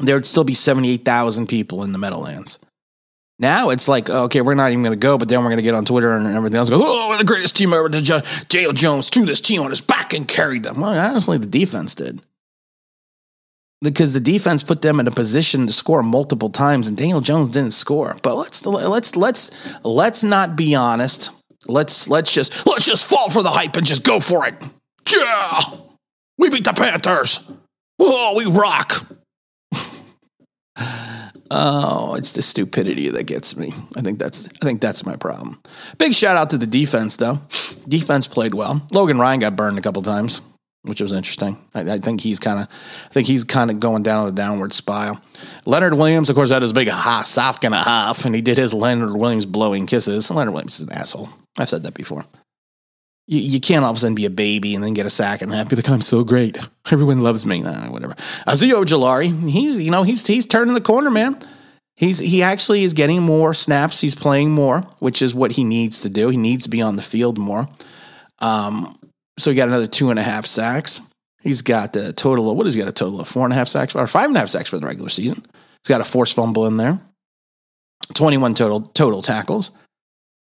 There 0.00 0.14
would 0.16 0.26
still 0.26 0.44
be 0.44 0.54
seventy-eight 0.54 1.06
thousand 1.06 1.46
people 1.46 1.84
in 1.84 1.92
the 1.92 1.98
Meadowlands. 1.98 2.58
Now 3.38 3.70
it's 3.70 3.88
like, 3.88 4.10
oh, 4.10 4.24
okay, 4.24 4.42
we're 4.42 4.54
not 4.54 4.70
even 4.70 4.82
going 4.84 4.92
to 4.92 4.96
go, 4.96 5.16
but 5.16 5.28
then 5.28 5.40
we're 5.40 5.48
going 5.48 5.56
to 5.56 5.62
get 5.62 5.74
on 5.74 5.84
Twitter 5.84 6.16
and 6.16 6.26
everything 6.26 6.58
else. 6.58 6.68
Goes, 6.70 6.80
oh, 6.82 7.08
we're 7.08 7.18
the 7.18 7.24
greatest 7.24 7.56
team 7.56 7.72
ever. 7.72 7.88
Dale 7.88 8.72
Jones 8.72 9.08
threw 9.08 9.24
this 9.24 9.40
team 9.40 9.62
on 9.62 9.70
his 9.70 9.80
back 9.80 10.12
and 10.12 10.28
carried 10.28 10.62
them. 10.62 10.80
Well, 10.80 10.96
honestly, 10.96 11.38
the 11.38 11.46
defense 11.46 11.94
did 11.94 12.20
because 13.82 14.14
the 14.14 14.20
defense 14.20 14.62
put 14.62 14.80
them 14.80 15.00
in 15.00 15.08
a 15.08 15.10
position 15.10 15.66
to 15.66 15.72
score 15.72 16.02
multiple 16.02 16.48
times, 16.48 16.86
and 16.86 16.96
Daniel 16.96 17.20
Jones 17.20 17.48
didn't 17.48 17.72
score. 17.72 18.16
But 18.22 18.36
let's 18.36 18.64
let's 18.64 19.16
let's 19.16 19.50
let's 19.82 20.22
not 20.22 20.56
be 20.56 20.74
honest. 20.74 21.30
Let's 21.66 22.08
let's 22.08 22.32
just 22.32 22.66
let's 22.66 22.86
just 22.86 23.04
fall 23.04 23.28
for 23.28 23.42
the 23.42 23.50
hype 23.50 23.76
and 23.76 23.84
just 23.84 24.04
go 24.04 24.20
for 24.20 24.46
it. 24.46 24.54
Yeah, 25.12 25.60
we 26.38 26.48
beat 26.48 26.64
the 26.64 26.72
Panthers. 26.72 27.40
Oh, 27.98 28.34
we 28.36 28.46
rock. 28.46 29.06
oh, 31.50 32.14
it's 32.14 32.32
the 32.32 32.42
stupidity 32.42 33.10
that 33.10 33.24
gets 33.24 33.56
me. 33.56 33.74
I 33.96 34.00
think 34.00 34.18
that's 34.18 34.46
I 34.46 34.64
think 34.64 34.80
that's 34.80 35.04
my 35.04 35.16
problem. 35.16 35.60
Big 35.98 36.14
shout 36.14 36.36
out 36.36 36.50
to 36.50 36.58
the 36.58 36.66
defense 36.66 37.16
though. 37.16 37.40
Defense 37.86 38.26
played 38.28 38.54
well. 38.54 38.86
Logan 38.92 39.18
Ryan 39.18 39.40
got 39.40 39.56
burned 39.56 39.78
a 39.78 39.82
couple 39.82 40.02
times 40.02 40.40
which 40.82 41.00
was 41.00 41.12
interesting. 41.12 41.56
I, 41.74 41.92
I 41.92 41.98
think 41.98 42.20
he's 42.20 42.38
kind 42.38 42.60
of, 42.60 42.68
I 43.06 43.12
think 43.12 43.26
he's 43.26 43.44
kind 43.44 43.70
of 43.70 43.80
going 43.80 44.02
down 44.02 44.20
on 44.20 44.26
the 44.26 44.32
downward 44.32 44.72
spiral. 44.72 45.20
Leonard 45.64 45.94
Williams, 45.94 46.28
of 46.28 46.34
course, 46.34 46.50
had 46.50 46.62
his 46.62 46.72
big 46.72 46.88
ha, 46.88 47.22
sock 47.24 47.64
and 47.64 47.74
a 47.74 47.82
half, 47.82 48.24
and 48.24 48.34
he 48.34 48.42
did 48.42 48.58
his 48.58 48.74
Leonard 48.74 49.14
Williams 49.14 49.46
blowing 49.46 49.86
kisses. 49.86 50.30
Leonard 50.30 50.54
Williams 50.54 50.80
is 50.80 50.88
an 50.88 50.92
asshole. 50.92 51.28
I've 51.58 51.68
said 51.68 51.84
that 51.84 51.94
before. 51.94 52.24
You, 53.28 53.38
you 53.38 53.60
can't 53.60 53.84
all 53.84 53.92
of 53.92 53.96
a 53.96 54.00
sudden 54.00 54.16
be 54.16 54.24
a 54.24 54.30
baby 54.30 54.74
and 54.74 54.82
then 54.82 54.94
get 54.94 55.06
a 55.06 55.10
sack 55.10 55.42
and 55.42 55.52
happy 55.52 55.76
like, 55.76 55.88
I'm 55.88 56.00
so 56.00 56.24
great. 56.24 56.58
Everyone 56.90 57.22
loves 57.22 57.46
me. 57.46 57.62
Nah, 57.62 57.90
whatever. 57.90 58.14
Azeez 58.48 58.72
Ojulari, 58.72 59.48
he's, 59.48 59.78
you 59.78 59.90
know, 59.92 60.02
he's, 60.02 60.26
he's 60.26 60.46
turning 60.46 60.74
the 60.74 60.80
corner, 60.80 61.10
man. 61.10 61.38
He's, 61.94 62.18
he 62.18 62.42
actually 62.42 62.82
is 62.82 62.94
getting 62.94 63.22
more 63.22 63.54
snaps. 63.54 64.00
He's 64.00 64.16
playing 64.16 64.50
more, 64.50 64.80
which 64.98 65.22
is 65.22 65.34
what 65.34 65.52
he 65.52 65.62
needs 65.62 66.00
to 66.00 66.08
do. 66.08 66.30
He 66.30 66.36
needs 66.36 66.64
to 66.64 66.70
be 66.70 66.82
on 66.82 66.96
the 66.96 67.02
field 67.02 67.38
more. 67.38 67.68
Um, 68.40 68.96
so 69.42 69.50
he 69.50 69.56
got 69.56 69.68
another 69.68 69.86
two 69.86 70.10
and 70.10 70.18
a 70.18 70.22
half 70.22 70.46
sacks. 70.46 71.00
He's 71.40 71.62
got 71.62 71.96
a 71.96 72.12
total 72.12 72.50
of 72.50 72.56
what 72.56 72.66
has 72.66 72.74
he 72.74 72.80
got 72.80 72.88
a 72.88 72.92
total 72.92 73.20
of 73.20 73.28
four 73.28 73.44
and 73.44 73.52
a 73.52 73.56
half 73.56 73.68
sacks 73.68 73.94
or 73.94 74.06
five 74.06 74.26
and 74.26 74.36
a 74.36 74.40
half 74.40 74.48
sacks 74.48 74.70
for 74.70 74.78
the 74.78 74.86
regular 74.86 75.08
season. 75.08 75.44
He's 75.82 75.88
got 75.88 76.00
a 76.00 76.04
forced 76.04 76.34
fumble 76.34 76.66
in 76.66 76.76
there. 76.76 77.00
21 78.14 78.54
total 78.54 78.80
total 78.80 79.20
tackles. 79.20 79.72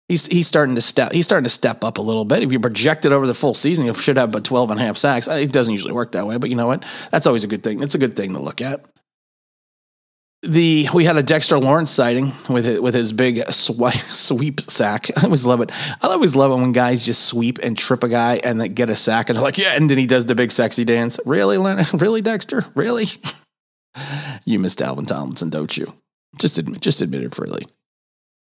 He's 0.10 0.28
he's 0.28 0.48
starting 0.48 0.76
to 0.76 0.82
step 0.82 1.14
he's 1.14 1.26
starting 1.26 1.46
to 1.46 1.50
step 1.50 1.86
up 1.86 1.98
a 1.98 2.02
little 2.02 2.26
bit. 2.26 2.44
If 2.44 2.52
you 2.52 2.60
project 2.60 3.06
it 3.06 3.14
over 3.14 3.26
the 3.26 3.34
full 3.34 3.54
season, 3.54 3.86
you 3.86 3.94
should 3.94 4.18
have 4.18 4.30
about 4.30 4.44
12 4.44 4.72
and 4.72 4.80
a 4.80 4.84
half 4.84 4.98
sacks. 4.98 5.28
It 5.28 5.54
doesn't 5.54 5.72
usually 5.72 5.94
work 5.94 6.12
that 6.12 6.28
way, 6.28 6.38
but 6.38 6.50
you 6.50 6.58
know 6.58 6.68
what? 6.68 6.86
That's 7.12 7.26
always 7.26 7.46
a 7.46 7.48
good 7.48 7.64
thing. 7.64 7.82
It's 7.82 7.96
a 7.96 8.00
good 8.00 8.18
thing 8.18 8.34
to 8.34 8.42
look 8.42 8.60
at 8.60 8.84
the 10.44 10.88
we 10.94 11.06
had 11.06 11.18
a 11.18 11.24
Dexter 11.24 11.60
Lawrence 11.60 11.92
sighting 11.92 12.34
with 12.50 12.68
it, 12.68 12.82
with 12.82 12.96
his 12.96 13.14
big 13.14 13.44
sw- 13.52 13.94
sweep 14.10 14.62
sack. 14.62 15.10
I 15.18 15.26
always 15.26 15.46
love 15.46 15.62
it. 15.62 15.72
I 16.02 16.08
always 16.08 16.36
love 16.36 16.52
it 16.52 16.56
when 16.56 16.72
guys 16.72 17.06
just 17.06 17.26
sweep 17.26 17.60
and 17.62 17.78
trip 17.78 18.04
a 18.04 18.10
guy 18.10 18.40
and 18.44 18.60
then 18.60 18.74
get 18.74 18.90
a 18.90 18.96
sack 18.96 19.30
and 19.30 19.38
they're 19.38 19.44
like, 19.44 19.58
yeah, 19.58 19.76
and 19.76 19.90
then 19.90 19.98
he 19.98 20.08
does 20.08 20.26
the 20.26 20.36
big 20.36 20.52
sexy 20.52 20.84
dance. 20.84 21.20
Really, 21.26 21.58
Len- 21.58 21.86
really, 21.94 22.22
Dexter, 22.22 22.66
really? 22.74 23.06
you 24.46 24.58
miss 24.58 24.80
Alvin 24.82 25.06
Tomlinson, 25.06 25.50
don't 25.50 25.76
you? 25.78 25.94
Just 26.40 26.58
admit, 26.58 26.82
just 26.82 27.02
admit 27.02 27.24
it 27.24 27.36
freely. 27.36 27.68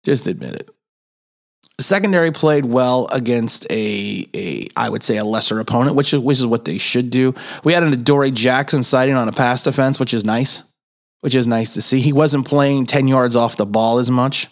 Just 0.06 0.28
admit 0.28 0.56
it. 0.56 0.70
secondary 1.82 2.32
played 2.32 2.66
well 2.66 3.08
against 3.12 3.70
a, 3.70 4.26
a 4.34 4.68
I 4.78 4.90
would 4.90 5.04
say 5.04 5.18
a 5.18 5.26
lesser 5.26 5.60
opponent, 5.60 5.98
which 5.98 6.14
is, 6.14 6.20
which 6.20 6.40
is 6.40 6.46
what 6.46 6.64
they 6.64 6.78
should 6.78 7.10
do. 7.10 7.36
We 7.66 7.74
had 7.74 7.84
an 7.84 7.92
Adoree' 7.92 8.32
Jackson 8.32 8.84
sighting 8.84 9.16
on 9.16 9.28
a 9.28 9.34
pass 9.34 9.64
defense, 9.64 10.00
which 10.00 10.14
is 10.14 10.24
nice 10.24 10.64
which 11.24 11.36
is 11.36 11.48
nice 11.48 11.74
to 11.74 11.82
see. 11.82 12.02
He 12.02 12.12
wasn't 12.12 12.46
playing 12.46 12.86
10 12.86 13.08
yards 13.08 13.34
off 13.34 13.56
the 13.56 13.66
ball 13.66 13.98
as 13.98 14.12
much. 14.12 14.48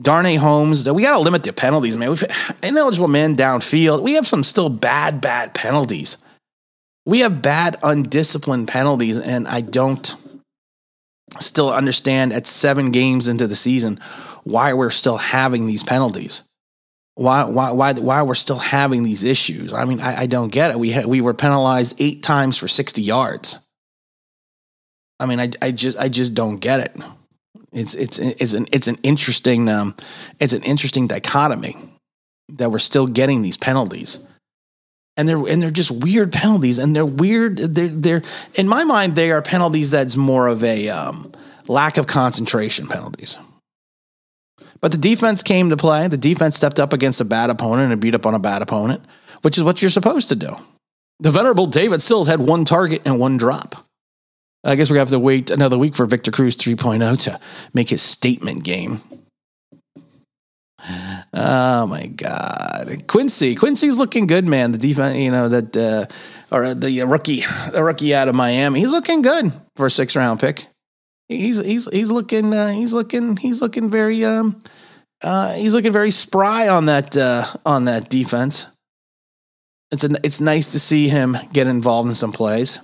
Darnay 0.00 0.36
Holmes, 0.36 0.88
we 0.90 1.02
got 1.02 1.12
to 1.12 1.18
limit 1.18 1.42
the 1.42 1.52
penalties, 1.52 1.94
man. 1.94 2.08
We've 2.08 2.24
ineligible 2.62 3.06
men 3.06 3.36
downfield. 3.36 4.00
We 4.00 4.14
have 4.14 4.26
some 4.26 4.44
still 4.44 4.70
bad, 4.70 5.20
bad 5.20 5.52
penalties. 5.52 6.16
We 7.04 7.18
have 7.20 7.42
bad, 7.42 7.76
undisciplined 7.82 8.66
penalties, 8.66 9.18
and 9.18 9.46
I 9.46 9.60
don't 9.60 10.16
still 11.38 11.70
understand 11.70 12.32
at 12.32 12.46
seven 12.46 12.90
games 12.90 13.28
into 13.28 13.46
the 13.46 13.54
season 13.54 14.00
why 14.44 14.72
we're 14.72 14.88
still 14.88 15.18
having 15.18 15.66
these 15.66 15.82
penalties. 15.82 16.42
Why, 17.14 17.44
why, 17.44 17.72
why, 17.72 17.92
why 17.92 18.22
we're 18.22 18.36
still 18.36 18.58
having 18.58 19.02
these 19.02 19.22
issues? 19.22 19.74
I 19.74 19.84
mean, 19.84 20.00
I, 20.00 20.22
I 20.22 20.26
don't 20.26 20.50
get 20.50 20.70
it. 20.70 20.78
We 20.78 20.92
had, 20.92 21.04
we 21.04 21.20
were 21.20 21.34
penalized 21.34 21.94
eight 21.98 22.22
times 22.22 22.56
for 22.56 22.68
sixty 22.68 23.02
yards. 23.02 23.58
I 25.20 25.26
mean, 25.26 25.40
I, 25.40 25.50
I 25.62 25.70
just 25.70 25.98
I 25.98 26.08
just 26.08 26.34
don't 26.34 26.58
get 26.58 26.80
it. 26.80 26.96
It's 27.72 27.94
it's 27.94 28.18
it's 28.18 28.52
an 28.52 28.66
it's 28.72 28.88
an 28.88 28.98
interesting 29.02 29.68
um, 29.68 29.94
it's 30.40 30.52
an 30.52 30.62
interesting 30.62 31.06
dichotomy 31.06 31.76
that 32.50 32.70
we're 32.70 32.78
still 32.78 33.06
getting 33.06 33.42
these 33.42 33.56
penalties, 33.56 34.18
and 35.16 35.28
they're 35.28 35.46
and 35.48 35.62
they're 35.62 35.70
just 35.70 35.90
weird 35.90 36.32
penalties, 36.32 36.78
and 36.78 36.94
they're 36.94 37.06
weird. 37.06 37.58
They're 37.58 37.88
they're 37.88 38.22
in 38.54 38.68
my 38.68 38.84
mind 38.84 39.16
they 39.16 39.30
are 39.30 39.42
penalties 39.42 39.90
that's 39.90 40.16
more 40.16 40.46
of 40.48 40.62
a 40.62 40.88
um, 40.88 41.32
lack 41.68 41.96
of 41.96 42.06
concentration 42.06 42.86
penalties. 42.86 43.38
But 44.80 44.92
the 44.92 44.98
defense 44.98 45.42
came 45.42 45.70
to 45.70 45.76
play. 45.76 46.08
The 46.08 46.16
defense 46.16 46.56
stepped 46.56 46.78
up 46.78 46.92
against 46.92 47.20
a 47.20 47.24
bad 47.24 47.50
opponent 47.50 47.90
and 47.90 48.00
beat 48.00 48.14
up 48.14 48.26
on 48.26 48.34
a 48.34 48.38
bad 48.38 48.62
opponent, 48.62 49.02
which 49.42 49.56
is 49.56 49.64
what 49.64 49.80
you're 49.80 49.90
supposed 49.90 50.28
to 50.28 50.36
do. 50.36 50.50
The 51.20 51.30
venerable 51.30 51.66
David 51.66 52.02
Sills 52.02 52.28
had 52.28 52.40
one 52.40 52.64
target 52.64 53.02
and 53.04 53.18
one 53.18 53.36
drop. 53.36 53.83
I 54.64 54.76
guess 54.76 54.88
we're 54.88 54.96
going 54.96 55.06
to 55.06 55.12
have 55.12 55.20
to 55.20 55.24
wait 55.24 55.50
another 55.50 55.76
week 55.76 55.94
for 55.94 56.06
Victor 56.06 56.30
Cruz 56.30 56.56
3.0 56.56 57.18
to 57.24 57.40
make 57.74 57.90
his 57.90 58.02
statement 58.02 58.64
game. 58.64 59.00
Oh 61.32 61.86
my 61.86 62.06
God, 62.08 63.04
Quincy! 63.06 63.54
Quincy's 63.54 63.98
looking 63.98 64.26
good, 64.26 64.46
man. 64.46 64.72
The 64.72 64.78
defense, 64.78 65.16
you 65.16 65.30
know 65.30 65.48
that, 65.48 65.74
uh, 65.76 66.06
or 66.54 66.74
the 66.74 67.02
rookie, 67.04 67.42
the 67.72 67.82
rookie 67.82 68.14
out 68.14 68.28
of 68.28 68.34
Miami, 68.34 68.80
he's 68.80 68.90
looking 68.90 69.22
good 69.22 69.50
for 69.76 69.86
a 69.86 69.90
six 69.90 70.14
round 70.14 70.40
pick. 70.40 70.66
He's 71.28 71.58
he's 71.58 71.88
he's 71.90 72.10
looking 72.10 72.52
uh, 72.52 72.72
he's 72.72 72.92
looking 72.92 73.38
he's 73.38 73.62
looking 73.62 73.90
very 73.90 74.24
um 74.26 74.60
uh, 75.22 75.54
he's 75.54 75.72
looking 75.72 75.92
very 75.92 76.10
spry 76.10 76.68
on 76.68 76.84
that 76.84 77.16
uh, 77.16 77.46
on 77.64 77.86
that 77.86 78.10
defense. 78.10 78.66
It's 79.90 80.04
a, 80.04 80.10
it's 80.22 80.40
nice 80.40 80.72
to 80.72 80.78
see 80.78 81.08
him 81.08 81.36
get 81.52 81.66
involved 81.66 82.10
in 82.10 82.14
some 82.14 82.32
plays. 82.32 82.78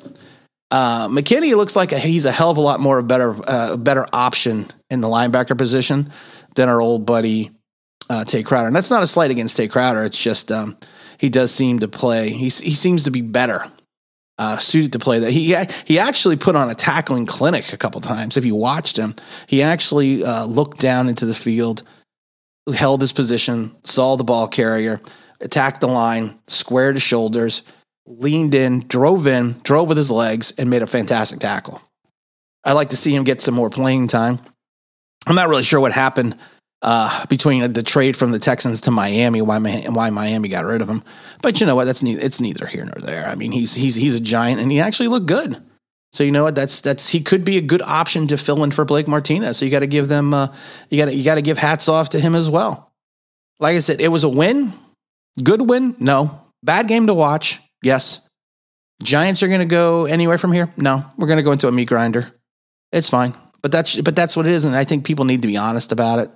Uh, 0.71 1.09
McKinney 1.09 1.57
looks 1.57 1.75
like 1.75 1.93
a, 1.93 1.99
he's 1.99 2.25
a 2.25 2.33
hell 2.33 2.51
of 2.51 2.57
a 2.57 2.61
lot 2.61 2.81
more 2.81 2.99
of 2.99 3.09
better 3.09 3.35
uh, 3.49 3.77
better 3.77 4.07
option 4.13 4.67
in 4.89 5.01
the 5.01 5.09
linebacker 5.09 5.59
position 5.59 6.11
than 6.55 6.69
our 6.69 6.81
old 6.81 7.05
buddy 7.05 7.51
uh, 8.09 8.25
Tae 8.25 8.43
Crowder. 8.43 8.69
And 8.69 8.77
that's 8.77 8.91
not 8.91 9.03
a 9.03 9.07
slight 9.07 9.31
against 9.31 9.57
Tae 9.57 9.69
Crowder. 9.69 10.05
It's 10.05 10.21
just 10.21 10.53
um, 10.53 10.77
he 11.19 11.29
does 11.29 11.53
seem 11.53 11.81
to 11.81 11.89
play. 11.89 12.31
He 12.31 12.45
he 12.45 12.71
seems 12.71 13.05
to 13.05 13.11
be 13.11 13.21
better 13.21 13.65
uh, 14.39 14.59
suited 14.59 14.93
to 14.93 14.99
play 14.99 15.19
that. 15.19 15.33
He 15.33 15.57
he 15.85 15.99
actually 15.99 16.37
put 16.37 16.57
on 16.57 16.71
a 16.71 16.75
tackling 16.75 17.27
clinic 17.27 17.73
a 17.73 17.77
couple 17.77 18.01
times. 18.01 18.37
If 18.37 18.45
you 18.45 18.55
watched 18.55 18.97
him, 18.97 19.15
he 19.47 19.63
actually 19.63 20.25
uh, 20.25 20.45
looked 20.45 20.79
down 20.79 21.09
into 21.09 21.27
the 21.27 21.35
field, 21.35 21.83
held 22.73 23.01
his 23.01 23.13
position, 23.13 23.77
saw 23.85 24.17
the 24.17 24.25
ball 24.25 24.49
carrier, 24.49 25.01
attacked 25.41 25.81
the 25.81 25.89
line, 25.89 26.39
squared 26.47 26.95
his 26.95 27.03
shoulders 27.03 27.63
leaned 28.07 28.55
in, 28.55 28.81
drove 28.87 29.27
in, 29.27 29.61
drove 29.63 29.89
with 29.89 29.97
his 29.97 30.11
legs, 30.11 30.53
and 30.59 30.71
made 30.71 30.83
a 30.83 30.87
fantastic 30.87 31.39
tackle. 31.39 31.81
I'd 32.65 32.73
like 32.73 32.91
to 32.91 32.97
see 32.97 33.15
him 33.15 33.25
get 33.25 33.41
some 33.41 33.55
more 33.55 33.71
playing 33.71 34.09
time. 34.09 34.39
I'm 35.27 35.37
not 35.37 35.49
really 35.49 35.63
sure 35.63 35.81
what 35.81 35.93
happened 35.93 36.37
uh, 36.83 37.27
between 37.27 37.73
the 37.73 37.83
trade 37.83 38.17
from 38.17 38.33
the 38.33 38.39
Texans 38.39 38.83
to 38.83 38.91
Miami, 38.91 39.43
why 39.43 39.59
why 39.59 40.11
Miami 40.11 40.49
got 40.49 40.65
rid 40.65 40.83
of 40.83 40.89
him. 40.89 41.03
But 41.43 41.61
you 41.61 41.67
know 41.67 41.75
what? 41.75 41.85
That's 41.85 42.03
it's 42.03 42.41
neither 42.41 42.67
here 42.67 42.85
nor 42.85 43.01
there. 43.01 43.27
I 43.27 43.35
mean, 43.35 43.53
he's 43.53 43.75
he's 43.75 43.95
he's 43.95 44.15
a 44.15 44.21
giant, 44.21 44.61
and 44.61 44.73
he 44.73 44.81
actually 44.81 45.09
looked 45.09 45.27
good. 45.27 45.63
So 46.13 46.25
you 46.25 46.33
know 46.33 46.43
what? 46.43 46.55
That's 46.55 46.81
that's 46.81 47.09
he 47.09 47.21
could 47.21 47.45
be 47.45 47.59
a 47.59 47.63
good 47.63 47.83
option 47.83 48.27
to 48.29 48.39
fill 48.39 48.65
in 48.65 48.71
for 48.71 48.85
Blake 48.85 49.07
Martinez. 49.07 49.59
So 49.59 49.65
you 49.65 49.71
got 49.71 49.81
to 49.81 49.87
give 49.87 50.09
them 50.09 50.35
uh, 50.35 50.49
you 50.89 51.05
got 51.05 51.15
you 51.15 51.25
got 51.25 51.37
to 51.37 51.43
give 51.43 51.59
hats 51.59 51.89
off 51.89 52.11
to 52.11 52.21
him 52.21 52.35
as 52.35 52.49
well. 52.49 52.93
Like 53.61 53.77
I 53.77 53.81
said, 53.81 54.01
it 54.01 54.09
was 54.09 54.25
a 54.25 54.29
win, 54.29 54.73
good 55.43 55.69
win. 55.69 55.95
No 55.99 56.41
bad 56.63 56.89
game 56.89 57.07
to 57.07 57.15
watch. 57.15 57.61
Yes. 57.83 58.21
Giants 59.03 59.43
are 59.43 59.49
going 59.49 59.61
to 59.61 59.67
go 59.67 60.05
anywhere 60.05 60.39
from 60.39 60.53
here? 60.53 60.73
No. 60.77 61.05
We're 61.17 61.27
going 61.27 61.39
to 61.39 61.43
go 61.43 61.53
into 61.53 61.69
a 61.69 61.73
meat 61.73 61.89
grinder. 61.89 62.33
It's 62.93 63.09
fine. 63.09 63.35
But 63.63 63.73
that's 63.73 64.01
but 64.01 64.17
that's 64.17 64.37
what 64.37 64.47
it 64.47 64.53
is 64.53 64.65
and 64.65 64.75
I 64.75 64.85
think 64.85 65.05
people 65.05 65.25
need 65.25 65.43
to 65.43 65.49
be 65.49 65.57
honest 65.57 65.93
about 65.93 66.19
it. 66.19 66.31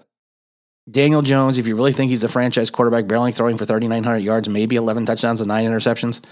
Daniel 0.90 1.22
Jones, 1.22 1.58
if 1.58 1.66
you 1.66 1.76
really 1.76 1.92
think 1.92 2.10
he's 2.10 2.24
a 2.24 2.28
franchise 2.28 2.68
quarterback, 2.70 3.06
barely 3.06 3.32
throwing 3.32 3.56
for 3.56 3.64
3,900 3.64 4.18
yards, 4.18 4.48
maybe 4.48 4.76
11 4.76 5.06
touchdowns 5.06 5.40
and 5.40 5.48
nine 5.48 5.64
interceptions. 5.64 6.22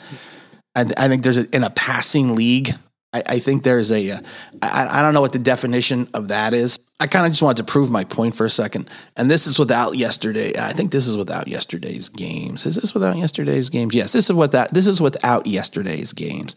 I, 0.74 0.84
I 0.96 1.08
think 1.08 1.22
there's 1.22 1.38
a, 1.38 1.56
in 1.56 1.64
a 1.64 1.70
passing 1.70 2.34
league, 2.34 2.74
I, 3.12 3.22
I 3.26 3.38
think 3.38 3.62
there's 3.62 3.92
a. 3.92 4.10
Uh, 4.10 4.20
I, 4.62 4.98
I 4.98 5.02
don't 5.02 5.14
know 5.14 5.20
what 5.20 5.32
the 5.32 5.38
definition 5.38 6.08
of 6.14 6.28
that 6.28 6.54
is. 6.54 6.78
I 6.98 7.06
kind 7.06 7.26
of 7.26 7.32
just 7.32 7.42
wanted 7.42 7.66
to 7.66 7.70
prove 7.70 7.90
my 7.90 8.04
point 8.04 8.36
for 8.36 8.44
a 8.44 8.50
second. 8.50 8.88
And 9.16 9.30
this 9.30 9.46
is 9.46 9.58
without 9.58 9.96
yesterday. 9.96 10.52
I 10.58 10.72
think 10.72 10.92
this 10.92 11.06
is 11.06 11.16
without 11.16 11.48
yesterday's 11.48 12.08
games. 12.08 12.64
Is 12.64 12.76
this 12.76 12.94
without 12.94 13.16
yesterday's 13.16 13.70
games? 13.70 13.94
Yes, 13.94 14.12
this 14.12 14.30
is 14.30 14.32
what 14.32 14.52
that 14.52 14.72
this 14.72 14.86
is 14.86 15.00
without 15.00 15.46
yesterday's 15.46 16.12
games. 16.12 16.56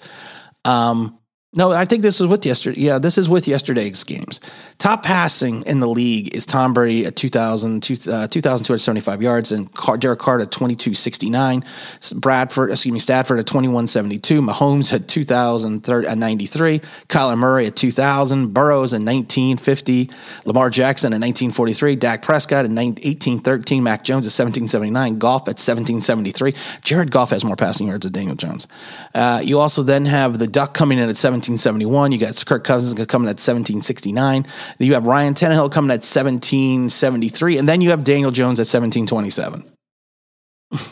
Um, 0.64 1.18
no, 1.56 1.72
I 1.72 1.86
think 1.86 2.02
this 2.02 2.20
is 2.20 2.28
with 2.28 2.46
yesterday. 2.46 2.82
Yeah, 2.82 3.00
this 3.00 3.18
is 3.18 3.30
with 3.30 3.48
yesterday's 3.48 4.04
games. 4.04 4.42
Top 4.78 5.04
passing 5.04 5.64
in 5.64 5.80
the 5.80 5.88
league 5.88 6.36
is 6.36 6.46
Tom 6.46 6.74
Brady 6.74 7.06
at 7.06 7.16
2,000, 7.16 7.78
uh, 8.12 8.28
2,275 8.28 9.22
yards 9.22 9.54
and 9.54 9.74
Car- 9.74 9.98
Derek 9.98 10.20
Carr 10.20 10.42
at 10.42 10.52
2,269. 10.52 11.64
Bradford, 12.16 12.72
excuse 12.72 12.92
me, 12.92 13.00
Stafford 13.00 13.40
at 13.40 13.46
2,172. 13.48 14.42
Mahomes 14.42 14.92
at 14.92 15.08
2,093. 15.08 16.82
Kyler 17.08 17.38
Murray 17.38 17.68
at 17.68 17.78
2,000. 17.78 18.54
Burrows 18.54 18.92
at 18.92 18.98
1950. 19.02 20.10
Lamar 20.44 20.70
Jackson 20.70 21.14
at 21.14 21.22
1943. 21.22 21.96
Dak 21.96 22.22
Prescott 22.22 22.66
at 22.66 22.72
1813. 22.72 23.82
Mac 23.82 24.04
Jones 24.04 24.26
at 24.26 24.36
1779. 24.36 25.20
Goff 25.20 25.44
at 25.44 25.56
1773. 25.58 26.54
Jared 26.82 27.12
Goff 27.12 27.30
has 27.30 27.46
more 27.46 27.56
passing 27.56 27.88
yards 27.88 28.04
than 28.04 28.12
Daniel 28.12 28.36
Jones. 28.36 28.68
Uh, 29.14 29.40
you 29.42 29.58
also 29.58 29.84
then 29.84 30.04
have 30.06 30.38
the 30.38 30.48
Duck 30.48 30.74
coming 30.74 30.98
in 30.98 31.08
at 31.08 31.16
17. 31.16 31.45
1771. 31.50 32.12
You 32.12 32.18
got 32.18 32.46
Kirk 32.46 32.64
Cousins 32.64 32.94
coming 33.06 33.28
at 33.28 33.40
1769. 33.40 34.46
You 34.80 34.94
have 34.94 35.06
Ryan 35.06 35.34
Tannehill 35.34 35.72
coming 35.72 35.92
at 35.92 36.04
1773. 36.04 37.58
And 37.58 37.70
then 37.70 37.82
you 37.82 37.92
have 37.92 38.04
Daniel 38.04 38.32
Jones 38.32 38.60
at 38.60 38.68
1727. 38.68 39.72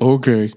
okay. 0.00 0.52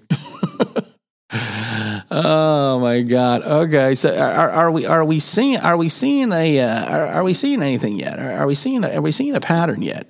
oh 2.11 2.79
my 2.79 3.01
god. 3.01 3.41
Okay. 3.43 3.95
So 3.95 4.15
are, 4.15 4.49
are, 4.49 4.71
we 4.71 4.85
are 4.85 5.05
we 5.05 5.19
seeing 5.19 5.57
are 5.57 5.77
we 5.77 5.89
seeing 5.89 6.31
a 6.31 6.59
uh, 6.59 6.85
are, 6.85 7.07
are, 7.07 7.23
we 7.23 7.33
seeing 7.33 7.63
anything 7.63 7.95
yet? 7.95 8.19
Are, 8.19 8.31
are 8.31 8.47
we 8.47 8.55
seeing 8.55 8.83
are 8.83 9.01
we 9.01 9.11
seeing 9.11 9.35
a 9.35 9.41
pattern 9.41 9.81
yet? 9.81 10.09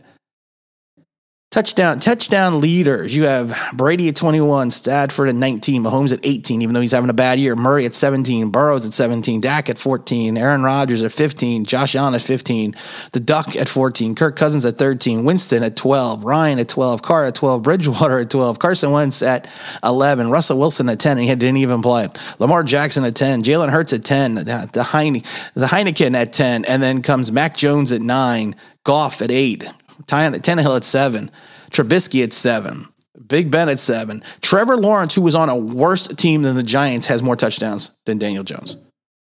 Touchdown, 1.53 1.99
touchdown 1.99 2.61
leaders. 2.61 3.15
You 3.15 3.25
have 3.25 3.55
Brady 3.75 4.09
at 4.09 4.15
21, 4.15 4.71
Stafford 4.71 5.29
at 5.29 5.35
19, 5.35 5.83
Mahomes 5.83 6.11
at 6.11 6.19
18, 6.23 6.63
even 6.63 6.73
though 6.73 6.81
he's 6.81 6.93
having 6.93 7.11
a 7.11 7.13
bad 7.13 7.37
year. 7.37 7.55
Murray 7.55 7.85
at 7.85 7.93
17, 7.93 8.49
Burrows 8.49 8.87
at 8.87 8.93
17, 8.93 9.39
Dak 9.39 9.69
at 9.69 9.77
14, 9.77 10.35
Aaron 10.35 10.63
Rodgers 10.63 11.03
at 11.03 11.11
15, 11.11 11.63
Josh 11.65 11.93
Allen 11.93 12.15
at 12.15 12.23
15, 12.23 12.73
the 13.11 13.19
Duck 13.19 13.55
at 13.55 13.69
14, 13.69 14.15
Kirk 14.15 14.35
Cousins 14.35 14.65
at 14.65 14.79
13, 14.79 15.25
Winston 15.25 15.61
at 15.61 15.75
12, 15.75 16.23
Ryan 16.23 16.57
at 16.57 16.69
12, 16.69 17.03
Carr 17.03 17.25
at 17.25 17.35
12, 17.35 17.61
Bridgewater 17.61 18.17
at 18.17 18.31
12, 18.31 18.57
Carson 18.57 18.89
Wentz 18.89 19.21
at 19.21 19.47
11, 19.83 20.31
Russell 20.31 20.57
Wilson 20.57 20.89
at 20.89 20.99
10, 20.99 21.19
and 21.19 21.29
he 21.29 21.35
didn't 21.35 21.57
even 21.57 21.83
play. 21.83 22.07
Lamar 22.39 22.63
Jackson 22.63 23.03
at 23.03 23.13
10, 23.13 23.43
Jalen 23.43 23.69
Hurts 23.69 23.93
at 23.93 24.03
10, 24.03 24.33
the, 24.33 24.83
Heine, 24.83 25.21
the 25.53 25.67
Heineken 25.67 26.15
at 26.15 26.33
10, 26.33 26.65
and 26.65 26.81
then 26.81 27.03
comes 27.03 27.31
Mac 27.31 27.55
Jones 27.55 27.91
at 27.91 28.01
9, 28.01 28.55
Goff 28.83 29.21
at 29.21 29.29
8, 29.29 29.65
Tannehill 30.07 30.75
at 30.75 30.83
seven, 30.83 31.31
Trubisky 31.71 32.23
at 32.23 32.33
seven, 32.33 32.87
Big 33.27 33.51
Ben 33.51 33.69
at 33.69 33.79
seven. 33.79 34.23
Trevor 34.41 34.77
Lawrence, 34.77 35.15
who 35.15 35.21
was 35.21 35.35
on 35.35 35.49
a 35.49 35.55
worse 35.55 36.07
team 36.07 36.41
than 36.41 36.55
the 36.55 36.63
Giants, 36.63 37.07
has 37.07 37.23
more 37.23 37.35
touchdowns 37.35 37.91
than 38.05 38.17
Daniel 38.17 38.43
Jones 38.43 38.77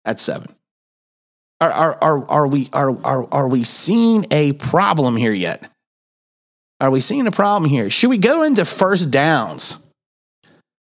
at 0.06 0.20
seven. 0.20 0.54
Are, 1.62 1.72
are, 1.72 1.98
are, 2.02 2.30
are, 2.30 2.48
we, 2.48 2.70
are, 2.72 2.98
are, 3.06 3.28
are 3.34 3.48
we 3.48 3.64
seeing 3.64 4.26
a 4.32 4.54
problem 4.54 5.18
here 5.18 5.34
yet? 5.34 5.70
Are 6.80 6.90
we 6.90 7.02
seeing 7.02 7.28
a 7.28 7.32
problem 7.32 7.70
here? 7.70 7.90
Should 7.90 8.10
we 8.10 8.18
go 8.18 8.44
into 8.44 8.64
first 8.64 9.12
downs? 9.12 9.78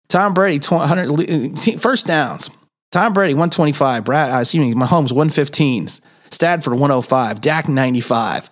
Tom 0.09 0.35
Brady, 0.35 0.65
100, 0.67 1.81
first 1.81 2.07
downs. 2.07 2.50
Tom 2.93 3.12
Brady, 3.12 3.35
125. 3.35 4.05
Brad, 4.05 4.33
uh, 4.33 4.41
excuse 4.41 4.67
me, 4.67 4.75
Mahomes, 4.75 5.12
115. 5.12 5.88
Stafford, 6.31 6.75
105. 6.75 7.41
Dak, 7.41 7.69
95. 7.69 8.50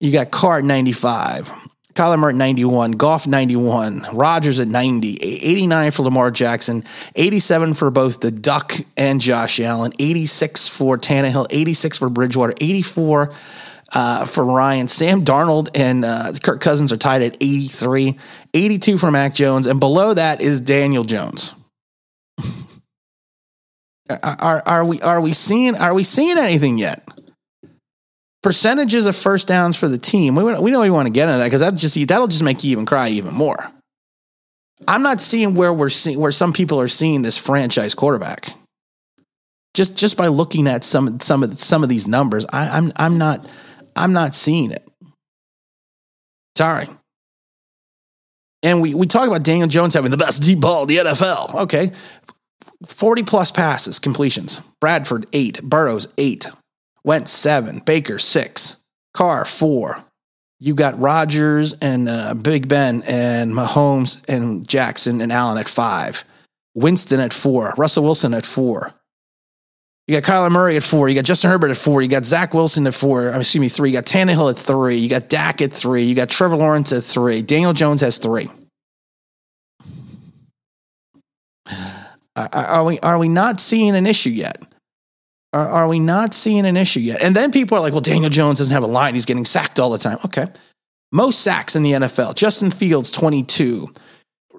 You 0.00 0.10
got 0.12 0.30
Carr 0.30 0.62
95, 0.62 1.52
Kyler 1.92 2.18
Murray 2.18 2.32
91, 2.32 2.92
Goff 2.92 3.26
91, 3.26 4.06
Rodgers 4.14 4.58
at 4.58 4.66
90, 4.66 5.16
89 5.16 5.90
for 5.90 6.02
Lamar 6.04 6.30
Jackson, 6.30 6.84
87 7.16 7.74
for 7.74 7.90
both 7.90 8.20
the 8.20 8.30
Duck 8.30 8.76
and 8.96 9.20
Josh 9.20 9.60
Allen, 9.60 9.92
86 9.98 10.68
for 10.68 10.96
Tannehill, 10.96 11.46
86 11.50 11.98
for 11.98 12.08
Bridgewater, 12.08 12.54
84 12.62 13.34
uh, 13.92 14.24
for 14.24 14.46
Ryan. 14.46 14.88
Sam 14.88 15.20
Darnold 15.20 15.68
and 15.74 16.06
uh, 16.06 16.32
Kirk 16.42 16.62
Cousins 16.62 16.92
are 16.94 16.96
tied 16.96 17.20
at 17.20 17.36
83, 17.38 18.18
82 18.54 18.96
for 18.96 19.10
Mac 19.10 19.34
Jones, 19.34 19.66
and 19.66 19.78
below 19.78 20.14
that 20.14 20.40
is 20.40 20.62
Daniel 20.62 21.04
Jones. 21.04 21.52
are, 24.22 24.62
are 24.64 24.84
we 24.84 25.02
are 25.02 25.20
we 25.20 25.34
seeing 25.34 25.76
are 25.76 25.92
we 25.92 26.04
seeing 26.04 26.38
anything 26.38 26.78
yet? 26.78 27.06
Percentages 28.42 29.06
of 29.06 29.16
first 29.16 29.48
downs 29.48 29.76
for 29.76 29.88
the 29.88 29.98
team. 29.98 30.34
We, 30.34 30.42
we 30.42 30.70
know 30.70 30.80
we 30.80 30.90
want 30.90 31.06
to 31.06 31.12
get 31.12 31.28
into 31.28 31.38
that 31.38 31.44
because 31.44 31.60
that 31.60 31.74
just 31.74 31.94
that'll 32.08 32.26
just 32.26 32.42
make 32.42 32.64
you 32.64 32.72
even 32.72 32.86
cry 32.86 33.08
even 33.08 33.34
more. 33.34 33.70
I'm 34.88 35.02
not 35.02 35.20
seeing 35.20 35.54
where 35.54 35.72
we're 35.72 35.90
seeing 35.90 36.18
where 36.18 36.32
some 36.32 36.52
people 36.52 36.80
are 36.80 36.88
seeing 36.88 37.22
this 37.22 37.38
franchise 37.38 37.94
quarterback. 37.94 38.50
Just 39.74 39.96
just 39.96 40.16
by 40.16 40.28
looking 40.28 40.66
at 40.66 40.84
some 40.84 41.20
some 41.20 41.42
of 41.42 41.58
some 41.58 41.82
of 41.82 41.88
these 41.88 42.06
numbers, 42.08 42.46
I, 42.52 42.68
I'm 42.76 42.92
I'm 42.96 43.18
not 43.18 43.48
I'm 43.94 44.12
not 44.12 44.34
seeing 44.34 44.70
it. 44.70 44.86
Sorry. 46.56 46.88
And 48.62 48.82
we, 48.82 48.94
we 48.94 49.06
talk 49.06 49.26
about 49.26 49.42
Daniel 49.42 49.68
Jones 49.68 49.94
having 49.94 50.10
the 50.10 50.18
best 50.18 50.42
deep 50.42 50.60
ball 50.60 50.82
in 50.82 50.88
the 50.88 50.96
NFL. 50.98 51.54
Okay. 51.62 51.92
40 52.86 53.22
plus 53.22 53.50
passes, 53.50 53.98
completions. 53.98 54.60
Bradford, 54.80 55.26
eight. 55.32 55.62
Burrows, 55.62 56.08
eight. 56.18 56.46
Wentz 57.04 57.30
seven, 57.32 57.80
Baker 57.80 58.18
six, 58.18 58.76
Carr 59.14 59.44
four. 59.44 60.04
You 60.58 60.74
got 60.74 61.00
Rodgers 61.00 61.72
and 61.80 62.08
uh, 62.08 62.34
Big 62.34 62.68
Ben 62.68 63.02
and 63.06 63.52
Mahomes 63.52 64.22
and 64.28 64.68
Jackson 64.68 65.20
and 65.20 65.32
Allen 65.32 65.58
at 65.58 65.68
five. 65.68 66.24
Winston 66.74 67.18
at 67.18 67.32
four, 67.32 67.74
Russell 67.76 68.04
Wilson 68.04 68.34
at 68.34 68.46
four. 68.46 68.92
You 70.06 70.20
got 70.20 70.30
Kyler 70.30 70.50
Murray 70.50 70.76
at 70.76 70.82
four. 70.82 71.08
You 71.08 71.14
got 71.14 71.24
Justin 71.24 71.50
Herbert 71.50 71.70
at 71.70 71.76
four. 71.76 72.02
You 72.02 72.08
got 72.08 72.24
Zach 72.24 72.52
Wilson 72.52 72.86
at 72.88 72.94
four. 72.94 73.28
Excuse 73.28 73.60
me, 73.60 73.68
three. 73.68 73.90
You 73.90 73.96
got 73.96 74.06
Tannehill 74.06 74.50
at 74.50 74.58
three. 74.58 74.96
You 74.96 75.08
got 75.08 75.28
Dak 75.28 75.62
at 75.62 75.72
three. 75.72 76.02
You 76.02 76.16
got 76.16 76.28
Trevor 76.28 76.56
Lawrence 76.56 76.92
at 76.92 77.04
three. 77.04 77.42
Daniel 77.42 77.72
Jones 77.72 78.00
has 78.00 78.18
three. 78.18 78.48
Are 82.36 82.84
we 82.84 82.98
are 83.00 83.18
we 83.18 83.28
not 83.28 83.60
seeing 83.60 83.94
an 83.94 84.06
issue 84.06 84.30
yet? 84.30 84.60
Are, 85.52 85.68
are 85.68 85.88
we 85.88 85.98
not 85.98 86.34
seeing 86.34 86.66
an 86.66 86.76
issue 86.76 87.00
yet? 87.00 87.20
And 87.20 87.34
then 87.34 87.50
people 87.50 87.76
are 87.76 87.80
like, 87.80 87.92
well, 87.92 88.00
Daniel 88.00 88.30
Jones 88.30 88.58
doesn't 88.58 88.72
have 88.72 88.82
a 88.82 88.88
line. 88.88 89.14
He's 89.14 89.26
getting 89.26 89.44
sacked 89.44 89.80
all 89.80 89.90
the 89.90 89.98
time. 89.98 90.18
Okay. 90.24 90.46
Most 91.12 91.40
sacks 91.40 91.74
in 91.74 91.82
the 91.82 91.92
NFL. 91.92 92.36
Justin 92.36 92.70
Fields, 92.70 93.10
22. 93.10 93.92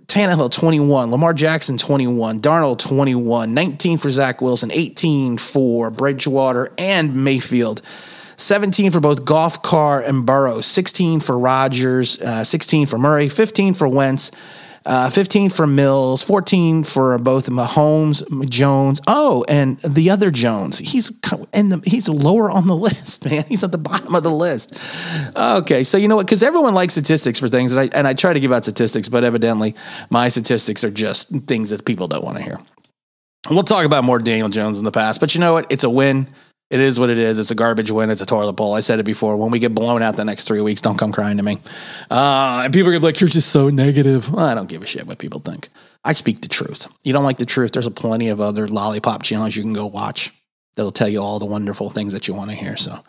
Tannehill 0.07 0.51
21, 0.51 1.09
Lamar 1.09 1.33
Jackson 1.33 1.77
21, 1.77 2.41
Darnold 2.41 2.79
21, 2.79 3.53
19 3.53 3.97
for 3.97 4.09
Zach 4.09 4.41
Wilson, 4.41 4.69
18 4.69 5.37
for 5.37 5.89
Bridgewater 5.89 6.73
and 6.77 7.23
Mayfield. 7.23 7.81
17 8.35 8.91
for 8.91 8.99
both 8.99 9.23
Goff, 9.23 9.61
Carr, 9.61 10.01
and 10.01 10.25
Burrow, 10.25 10.59
16 10.59 11.21
for 11.21 11.39
Rodgers, 11.39 12.19
uh, 12.19 12.43
16 12.43 12.87
for 12.87 12.97
Murray, 12.97 13.29
15 13.29 13.73
for 13.73 13.87
Wentz, 13.87 14.31
uh, 14.85 15.09
15 15.09 15.49
for 15.51 15.67
Mills, 15.67 16.23
14 16.23 16.83
for 16.83 17.17
both 17.19 17.47
Mahomes, 17.49 18.49
Jones. 18.49 18.99
Oh, 19.07 19.45
and 19.47 19.79
the 19.79 20.09
other 20.09 20.31
Jones. 20.31 20.79
He's 20.79 21.11
and 21.53 21.71
the, 21.71 21.81
he's 21.89 22.09
lower 22.09 22.49
on 22.49 22.67
the 22.67 22.75
list, 22.87 23.25
man. 23.25 23.45
He's 23.47 23.63
at 23.63 23.71
the 23.71 23.77
bottom 23.77 24.15
of 24.15 24.23
the 24.23 24.31
list. 24.31 24.79
Okay, 25.35 25.83
so 25.83 25.97
you 25.97 26.07
know 26.07 26.15
what? 26.15 26.25
Because 26.25 26.43
everyone 26.43 26.73
likes 26.73 26.93
statistics 26.93 27.39
for 27.39 27.47
things, 27.47 27.75
and 27.75 27.81
I 27.81 27.97
and 27.97 28.07
I 28.07 28.13
try 28.13 28.33
to 28.33 28.39
give 28.39 28.51
out 28.51 28.63
statistics, 28.63 29.07
but 29.09 29.23
evidently 29.23 29.75
my 30.09 30.29
statistics 30.29 30.83
are 30.83 30.91
just 30.91 31.29
things 31.45 31.69
that 31.69 31.85
people 31.85 32.07
don't 32.07 32.23
want 32.23 32.37
to 32.37 32.43
hear. 32.43 32.59
We'll 33.49 33.63
talk 33.63 33.85
about 33.85 34.03
more 34.03 34.19
Daniel 34.19 34.49
Jones 34.49 34.79
in 34.79 34.85
the 34.85 34.91
past, 34.91 35.19
but 35.19 35.33
you 35.33 35.41
know 35.41 35.53
what? 35.53 35.71
It's 35.71 35.83
a 35.83 35.89
win. 35.89 36.27
It 36.71 36.79
is 36.79 36.97
what 36.97 37.09
it 37.09 37.17
is. 37.17 37.37
It's 37.37 37.51
a 37.51 37.55
garbage 37.55 37.91
win. 37.91 38.09
It's 38.09 38.21
a 38.21 38.25
toilet 38.25 38.53
bowl. 38.53 38.73
I 38.73 38.79
said 38.79 38.97
it 38.97 39.03
before. 39.03 39.35
When 39.35 39.51
we 39.51 39.59
get 39.59 39.75
blown 39.75 40.01
out 40.01 40.15
the 40.15 40.23
next 40.23 40.47
three 40.47 40.61
weeks, 40.61 40.79
don't 40.79 40.97
come 40.97 41.11
crying 41.11 41.35
to 41.35 41.43
me. 41.43 41.59
Uh, 42.09 42.61
and 42.63 42.71
people 42.73 42.87
are 42.87 42.93
gonna 42.93 43.01
be 43.01 43.07
like, 43.07 43.19
"You're 43.19 43.29
just 43.29 43.49
so 43.49 43.69
negative." 43.69 44.31
Well, 44.31 44.45
I 44.45 44.55
don't 44.55 44.69
give 44.69 44.81
a 44.81 44.85
shit 44.85 45.05
what 45.05 45.17
people 45.17 45.41
think. 45.41 45.67
I 46.05 46.13
speak 46.13 46.39
the 46.39 46.47
truth. 46.47 46.87
You 47.03 47.11
don't 47.11 47.25
like 47.25 47.39
the 47.39 47.45
truth? 47.45 47.73
There's 47.73 47.87
a 47.87 47.91
plenty 47.91 48.29
of 48.29 48.39
other 48.39 48.69
lollipop 48.69 49.21
channels 49.21 49.53
you 49.57 49.63
can 49.63 49.73
go 49.73 49.85
watch 49.85 50.31
that'll 50.75 50.91
tell 50.91 51.09
you 51.09 51.21
all 51.21 51.39
the 51.39 51.45
wonderful 51.45 51.89
things 51.89 52.13
that 52.13 52.29
you 52.29 52.33
want 52.33 52.51
to 52.51 52.55
hear. 52.55 52.77
So, 52.77 53.03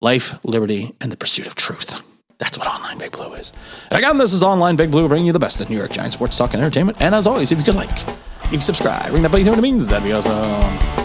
life, 0.00 0.34
liberty, 0.44 0.92
and 1.00 1.12
the 1.12 1.16
pursuit 1.16 1.46
of 1.46 1.54
truth. 1.54 2.02
That's 2.38 2.58
what 2.58 2.66
Online 2.66 2.98
Big 2.98 3.12
Blue 3.12 3.32
is. 3.34 3.52
And 3.90 3.98
again, 3.98 4.18
this 4.18 4.32
is 4.32 4.42
Online 4.42 4.74
Big 4.74 4.90
Blue, 4.90 5.06
bringing 5.06 5.28
you 5.28 5.32
the 5.32 5.38
best 5.38 5.60
of 5.60 5.70
New 5.70 5.76
York 5.76 5.92
Giants 5.92 6.16
sports 6.16 6.36
talk 6.36 6.52
and 6.52 6.60
entertainment. 6.60 7.00
And 7.00 7.14
as 7.14 7.28
always, 7.28 7.52
if 7.52 7.58
you 7.58 7.64
could 7.64 7.76
like, 7.76 8.08
if 8.46 8.52
you 8.52 8.60
subscribe, 8.60 9.12
ring 9.12 9.22
that 9.22 9.30
bell, 9.30 9.38
you 9.38 9.46
know 9.46 9.52
what 9.52 9.60
it 9.60 9.62
means. 9.62 9.86
That'd 9.86 10.02
be 10.02 10.12
awesome. 10.12 11.01